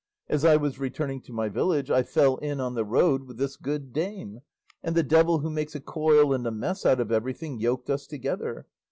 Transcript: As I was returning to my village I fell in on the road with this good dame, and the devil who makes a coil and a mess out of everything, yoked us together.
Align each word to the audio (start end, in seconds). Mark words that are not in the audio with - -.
As 0.27 0.43
I 0.43 0.55
was 0.55 0.79
returning 0.79 1.21
to 1.21 1.31
my 1.31 1.47
village 1.47 1.91
I 1.91 2.01
fell 2.01 2.37
in 2.37 2.59
on 2.59 2.73
the 2.73 2.83
road 2.83 3.25
with 3.27 3.37
this 3.37 3.55
good 3.55 3.93
dame, 3.93 4.41
and 4.81 4.95
the 4.95 5.03
devil 5.03 5.37
who 5.41 5.51
makes 5.51 5.75
a 5.75 5.79
coil 5.79 6.33
and 6.33 6.47
a 6.47 6.51
mess 6.51 6.87
out 6.87 6.99
of 6.99 7.11
everything, 7.11 7.59
yoked 7.59 7.87
us 7.91 8.07
together. 8.07 8.65